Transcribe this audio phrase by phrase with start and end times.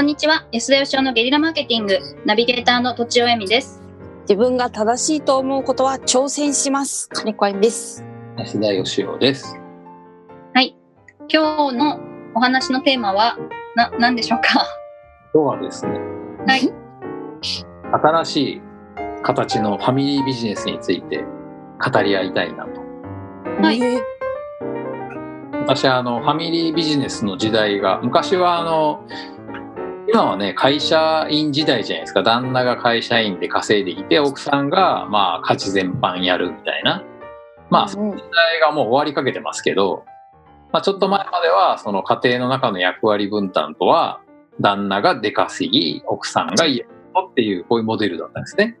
[0.00, 3.82] こんにちは安田義雄のゲリラマーケティングナビゲーターの土地尾恵美です
[4.22, 7.10] 自分が正しいと思うことは挑戦します。
[7.10, 8.02] 金子あゆみです。
[8.38, 9.60] 安田義雄です。
[10.54, 10.70] 今
[11.28, 12.00] 日の
[12.34, 13.36] お話のテーマは
[13.76, 14.64] な何でしょうか？
[15.34, 15.98] 今日はですね、
[16.46, 16.72] はい
[17.92, 18.62] 新しい
[19.22, 21.26] 形のファミリービジネスについて
[21.78, 22.80] 語り合いたいなと。
[23.62, 24.00] はいえー
[25.66, 29.06] 私はあのファミリービジネスの時代が昔はあの
[30.12, 37.04] 今はね会社員時代じゃないですか旦那が会社員で稼いでいて奥さんがまあ家事全般やるみたいな
[37.70, 40.04] まあその時代がもう終わりかけてますけど、
[40.72, 44.20] まあ、ちょっと前まではその家庭の中の役割分担とは
[44.60, 48.78] 旦那が出稼ぎ奥さんが家をっていうこういうモデルだったんですね。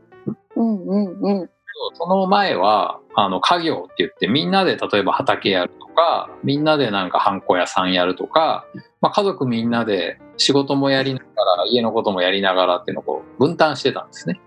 [0.56, 1.50] うんうんうん。
[1.94, 8.66] その前はあの家業って言ってみんなで例えば畑やるとかみんなでなんかハンコ屋さんやるとか、
[9.00, 11.24] まあ、家族みんなで仕事もやりなが
[11.58, 14.40] ら家のこともやりながらっていうのをこう分担してたんですね。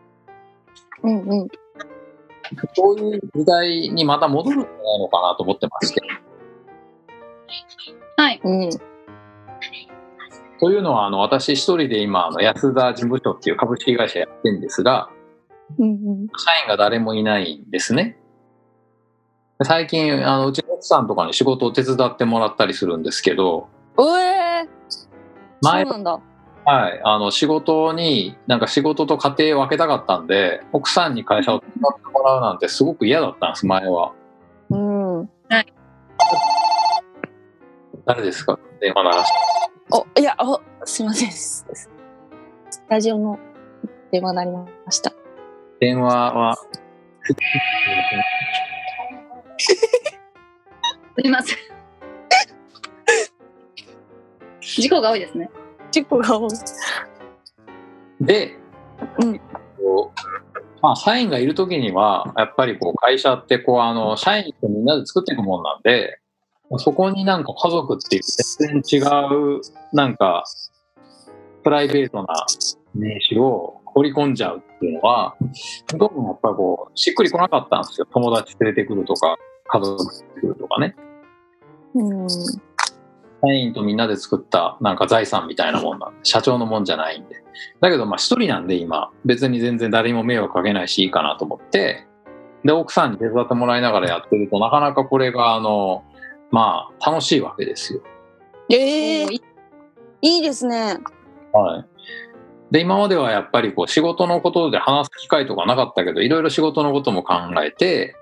[1.03, 1.48] うんうん。
[2.73, 6.02] そういう時代にまた戻るんじゃないのかなと思ってまして。
[8.18, 8.70] はいうん。
[10.59, 15.09] というのはあの私一人で今あの安田事務所っていう株式会社やってるんですが
[15.78, 16.28] うんうん。
[16.38, 18.18] 社員が誰もいないんですね。
[19.62, 25.08] 最近あのうちの奥さんとかに仕事を手伝ってもらったりするんですけどうえー、そう
[25.62, 26.20] 前なんだ。
[26.66, 34.14] はい、あの仕事になんか仕事と家庭を分けたかったんで奥さんに会社を手伝ってもらうなんてすごく嫌だったんです前は
[34.70, 35.30] うん。
[38.06, 38.58] 誰ですか？
[38.81, 39.30] 電話鳴らし
[39.92, 41.31] お、いや、お、すいません。
[41.31, 41.66] ス
[42.90, 43.38] タジオの
[44.12, 45.14] 電話鳴りました。
[45.80, 46.68] 電話はす
[51.22, 51.58] いません
[54.61, 55.50] 事故が多いですね。
[55.92, 56.50] 事故が多い。
[58.22, 58.57] で、
[59.19, 59.40] うん。
[59.78, 60.19] こう
[60.81, 66.19] まあ、社員がいる時にはやっぱりこう会社ってこうあの社員とみんなで作っていくもんなんで
[66.78, 68.22] そこになんか家族っていう
[68.59, 69.02] 全然違
[69.57, 69.62] う
[69.94, 70.44] なんか
[71.63, 72.46] プライベートな
[72.94, 75.38] 名詞を放り込んじゃうっていうのは
[75.97, 78.07] どうもやっぱりこうしっくりこなかったんですよ。
[78.12, 79.38] 友達連れてくるとか
[79.73, 80.95] 家族連れてくるとかね。
[81.95, 82.29] うん。
[82.29, 87.44] 社員とみんなで作ったなんか財産みたいなもんなんで社長のもんじゃないんで。
[87.81, 92.07] だけどまあ一人なんで今別に全然誰にも迷惑かけないしいいかなと思って
[92.63, 96.03] で奥さんに手伝ってもらいながらやってるとなかなかこれがあの
[96.51, 98.01] まあ楽しいわけですよ。
[98.69, 99.41] えー、い。
[100.22, 100.97] いいですね。
[101.51, 101.85] はい。
[102.72, 108.16] で今まではやっぱりこう仕事のことで話す機会とかなかったけどいろいろ仕事のことも考えて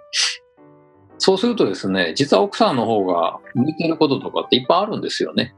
[1.24, 5.54] そうするとですね実は奥さんの方が向いてることとかっていっぱいあるんですよね。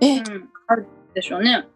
[0.00, 0.48] え、うん。
[0.66, 0.84] ある
[1.14, 1.68] でしょうね。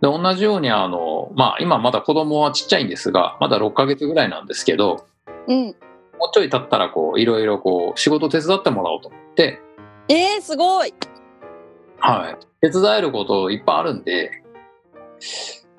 [0.00, 5.04] で同じようにあの、まあ、今まだ子供はちっちゃいんですがまだ6ヶ月ぐらいなんですけど
[5.48, 5.64] うん。
[5.66, 5.74] もう
[6.32, 9.60] ちょい経ったらこういろいろこう仕事手伝ってもらおうと思って、
[10.08, 10.94] えー、すごい。
[11.98, 14.30] はい、手伝えることいっぱいあるんで。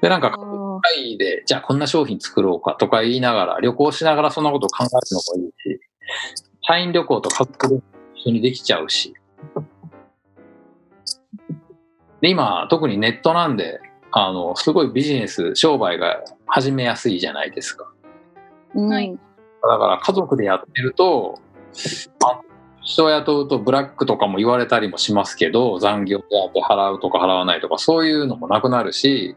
[0.01, 0.62] でなんかあー
[0.95, 5.79] 会でじゃあこんな商品作ろうかとか言いながら旅行しながらそんなこと考えるのもいいし
[6.61, 7.83] 社員旅行と家族旅行
[8.15, 9.13] 一緒にできちゃうし。
[12.21, 17.91] で今特にネットなんであのすごいビジネス商売が始めやすいじゃないですか。
[18.75, 18.87] うん。
[18.87, 19.11] はい。
[19.11, 21.39] だから家族でやってると、
[22.23, 22.41] あ
[22.83, 29.35] 人を雇うとブラックとかも言われたりもしますけど、残業手当払うとか払わないとか、そういうのもなくなるし、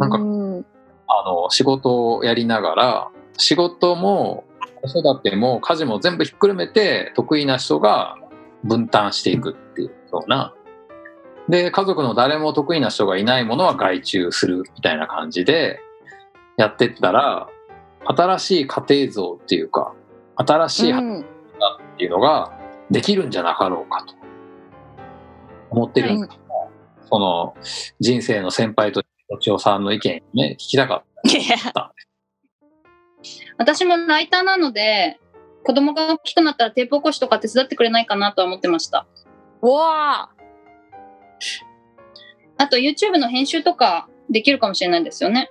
[0.00, 0.66] なんか、うん。
[1.06, 4.44] あの、仕事をやりながら、仕事も
[4.82, 8.16] 子育ても家事も全部ひっくるめて得意な人が
[8.64, 10.54] 分担していくっていうような。
[11.48, 15.80] で、家族の誰も得意な人がいないものは外注するみたいな感じで
[16.56, 17.48] やってったら、
[18.04, 19.94] 新しい家庭像っていうか、
[20.36, 21.24] 新しいうんっ
[21.98, 22.58] ていうのが
[22.90, 24.14] できるんじゃなかろうかと
[25.70, 26.42] 思ってるんですけど、
[27.10, 27.54] その
[28.00, 29.02] 人生の先輩と
[29.38, 31.56] 千代さんの意見をね、聞きたかっいや
[33.58, 35.18] 私もライターなので
[35.64, 39.06] 子供が大きくなったらテープ起こしとか手伝ってくれないかなとは思ってました
[39.60, 40.30] わあ。
[42.56, 45.50] あと YouTube の編集とかできるかもしれないですよね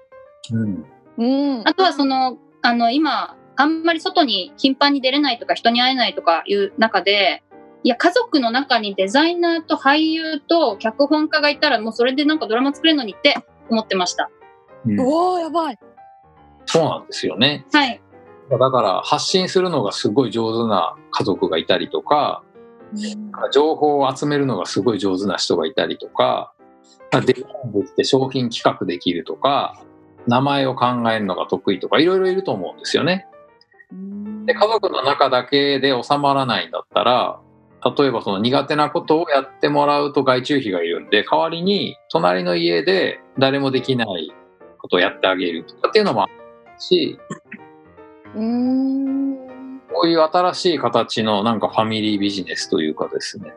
[0.49, 0.55] た。
[0.55, 0.85] うん。
[1.17, 1.67] うん。
[1.67, 7.43] あとはそのあの今あんまり外に頻繁に出れないとか人に会えないとかいう中で
[7.83, 13.35] いや家族の中にデザイナーと俳優と脚本家がいたらもうそれでなんかドラマ作れるのにって
[13.69, 14.29] 思ってました
[14.85, 15.79] うんうわーやばい。
[16.65, 17.65] そうなんですよね。
[17.71, 18.01] はい
[18.57, 22.43] だから発信するのがすごい上手な家族がいたりとか、
[23.53, 26.51] 情報を集めるのがすごい上手な人がいたりとか、
[27.11, 29.79] デザインできて商品企画できるとか、
[30.27, 33.27] 名前を考えるのが得意とか、いろいろいると思うんですよね。
[34.45, 37.39] で、家族の中だけで収まらないんだったら、
[37.97, 44.31] 例えばその苦手なことをやってもらうと外注費がいるんで、代わりに隣の家で誰もできない
[44.77, 46.33] ことをやってあげるとかっていうのもある
[46.79, 47.17] し、
[48.35, 49.79] うん。
[49.91, 53.53] こういう新しい形のなんかファミリービジネスというかですね、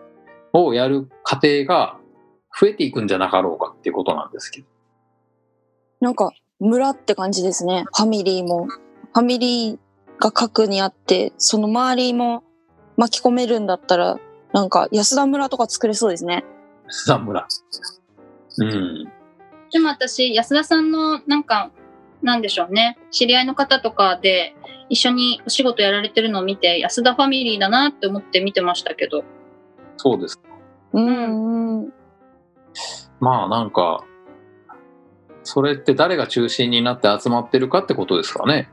[0.52, 1.98] をやる過程が
[2.58, 4.66] 増えていくんじゃなかろうかっていうことなんですけど。
[6.00, 7.84] なんか、村って感じですね。
[7.94, 8.66] ファミリーも。
[8.66, 9.78] ファミリー
[10.20, 12.44] が核にあって、その周りも
[12.96, 14.18] 巻き込めるんだったら、
[14.52, 16.44] なんか安田村とか作れそうですね。
[16.88, 17.46] スザ村。
[18.58, 19.12] うん。
[19.72, 21.70] でも私、安田さんのなんか、
[22.22, 24.54] なんでしょうね、知り合いの方とかで
[24.88, 29.24] 一緒にお仕事やられてるのを見て、安田ファミリーだなって思って見てましたけど。
[29.96, 30.40] そうです。
[30.92, 31.92] うんうん。
[33.18, 34.04] まあなんか、
[35.42, 38.68] それって誰が中心になって集まってるかってことですかね。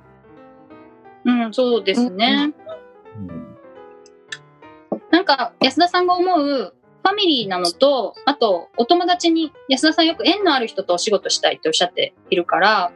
[1.25, 2.53] うん、そうですね。
[3.17, 3.49] うん
[5.11, 6.73] なんか、安田さんが思う
[7.03, 12.91] ファミリーなのと、あと、お友達に、安田さんよく縁のある人とお仕事したいっておっしゃっているから、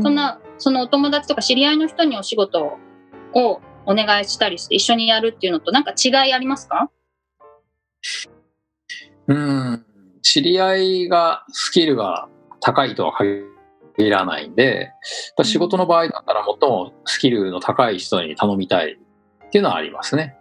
[0.00, 2.78] そんな、そのお友達とか知り合いの人にお仕事
[3.34, 6.90] をお願いしたりして一緒にやるっていうのとなんか違いありますか？
[9.26, 9.86] うん。
[10.22, 12.28] 知り合いがスキルが
[12.60, 14.90] 高いとは限らないんで、やっ
[15.36, 18.98] ぱ仕事の場合だったら最もスキルの高い人に頼みたい
[19.46, 20.36] っていうのはありますね。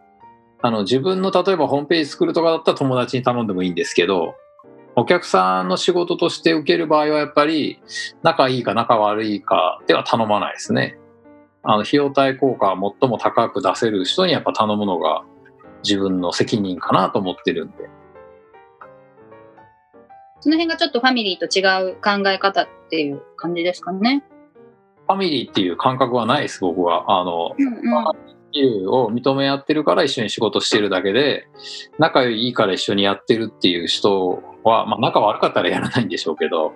[0.62, 4.36] あの自分の例えばホームページ作るとかだったら友達に頼んでもいいんですけど、
[4.96, 7.82] お客さんの仕事として受ける場合はやっぱり
[8.24, 10.98] 仲いいか仲悪いかでは頼まないですね。
[11.64, 15.24] あの費用対効果を最も高く出せる人にやっぱ頼むのが
[15.84, 17.90] 自分の責任かなと思ってるんで。
[20.42, 24.24] その辺がちょっとファミリーと違う考え方っていう感じですかね？
[25.08, 27.20] ファミリーっていう感覚はないです、僕は。
[27.20, 27.84] あの、うんうん。
[28.50, 31.48] スキルを認め合ってるから一緒に仕事してるだけで、
[32.00, 36.74] 仲いいから一緒にやってるっていう人は、まあ仲悪かったらやらないんでしょうけど、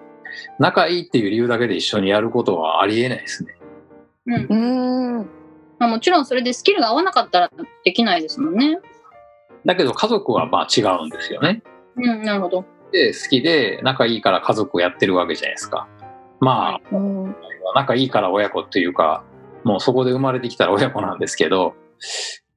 [0.60, 3.56] 仲いいっていう理由だけで一緒にやることはありえないですね。
[4.28, 5.30] うんうん。
[5.80, 7.52] まあ、もちろんそれでスキルが合わなかったら
[7.84, 8.80] できないですもんね。
[9.66, 11.64] だけど家族はまあ違うんですよね。
[11.96, 12.66] うん、なるほど。
[12.92, 15.88] で、好きで仲いいから家族をやってるわけじゃないですか。
[16.40, 17.36] まあ、うん。
[17.76, 19.24] 仲いいから親子っていうか、
[19.64, 21.76] もうそこで生まれてきたら親子なんですけど、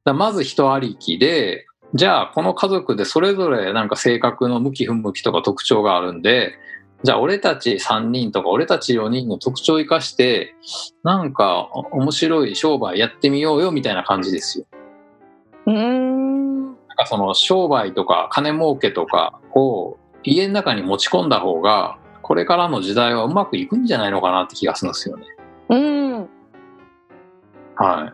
[0.04, 6.54] だまず人ありきで、じゃあこの家族でそれぞれなんか性格の向き不向きとか特徴があるんで、
[7.02, 10.54] じゃあ俺たち3人とか俺たち4人の特徴を生かして、
[11.04, 14.66] なんか面白い商売やってみようよみたいな感じですよ。
[15.66, 16.64] うん。
[16.64, 25.26] なんかその商売とか金儲けとかを家の中に持ち込んだ方が、これからの時代はうまくいくんじゃないのかなって気がするんですよね。
[25.68, 26.28] うん。
[27.76, 28.12] は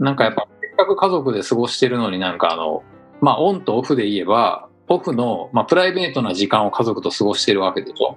[0.00, 0.02] い。
[0.02, 2.82] なんかやっぱ、せっかく家族で過ごしてるのになんかあの、
[3.20, 8.16] まあオンとオフで言えば、オフの、まあ、プライベートな時間を家族と過ごしてるわけでしょ？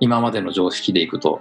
[0.00, 1.40] 今までの常識でいくと。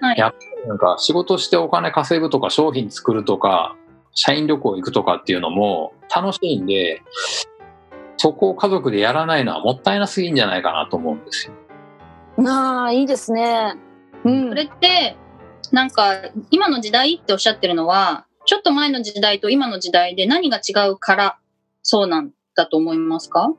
[0.00, 3.76] はいやっぱりなんか仕事してお金稼ぐとか商品作るとか、
[4.14, 7.02] 社員旅行行くとかっていうのも楽しいんで、
[8.16, 11.52] そこを家族でやらないのはもったいなすぎんじゃないかなと思うんですよ。
[12.48, 13.76] ああ、いいですね。
[14.24, 14.54] うんそ。
[14.54, 15.16] れって、
[15.72, 16.14] なんか、
[16.50, 21.38] 今の時代っておっしゃってるのは、ちょっと前の時代と今の時代で何が違うから、
[21.82, 23.52] そうなんだと思いますか？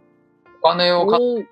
[0.62, 1.48] お金を稼ぐ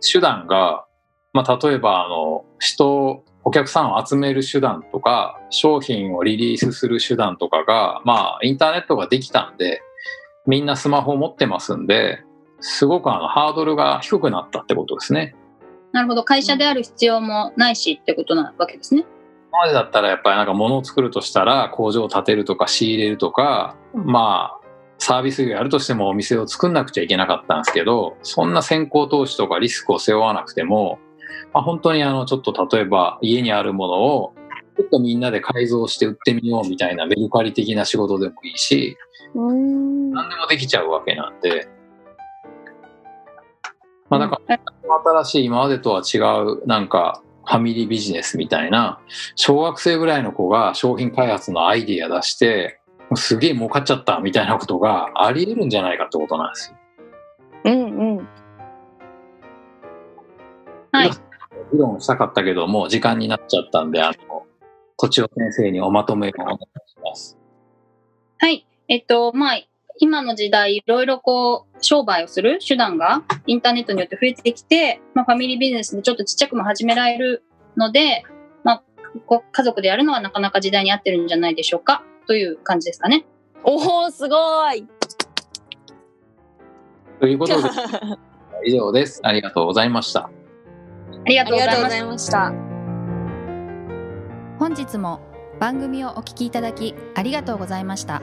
[0.00, 0.84] 手段が、
[1.32, 9.80] まあ、例えばあの人お客さんを集める手段とか商品をリリースする手段とかがまあインターネットができたんで
[10.46, 12.24] みんなスマホを持ってますんで
[12.60, 15.36] すごくあのハードルが低くなったってことですね。
[15.92, 16.24] なるほど。
[16.24, 19.06] 会社である必要もないしってことなわけですね。
[19.58, 24.66] 今までだったらやっぱりなんか物を作るとしたら工場を建てるとか仕入れるとかまあ
[24.98, 31.00] サービス業やるとしてもお店を作んなくちゃいけなかったんですけどそんな先行投資とかリスクを背負わなくても、
[31.52, 34.34] まあ、本当にあのちょっと例えば家にあるものを
[34.76, 38.96] ちょっとみんなで改造して売ってみようみたいなメルカリ的な仕事でもいいし
[39.34, 40.12] うん。
[40.12, 41.68] 何でもできちゃうわけなんで。
[44.08, 44.40] まあだか
[45.04, 49.00] 新しい今までとは違うなんかファミリービジネスみたいな
[49.34, 52.80] 小学生ぐらいの子が商品開発のアイディア出して
[53.14, 56.76] すげえ儲かっちゃったみたいなことがあり得るんじゃないかってことなんですよ。
[57.64, 58.28] うんうん。
[60.92, 61.10] はい。
[61.72, 64.46] 議論したかったけどもう時間になっちゃったんであの
[64.98, 67.38] 土地尾先生におまとめをお願いします。
[68.38, 68.66] はい。
[68.88, 69.58] えっと、まあ、
[69.98, 77.42] 今の時代いろいろこう商売をする手段がインターネットによって増えてきて、まあ、ファミリービジネスでちょっとちっちゃくも始められる
[77.76, 78.24] ので、
[78.64, 78.82] まあ、
[79.26, 83.26] こ家族でやるのはなかなか時代に合ってるんじゃないでしょうかという感じですかね。
[83.64, 84.86] おお、すごい。
[87.20, 87.68] ということで、
[88.64, 89.20] 以上です。
[89.24, 90.24] ありがとうございました。
[90.24, 90.30] あ
[91.26, 91.36] り。
[91.36, 92.52] がとうございました。
[94.58, 95.20] 本日も
[95.60, 98.22] 番組をお聞きいただきありがとうございました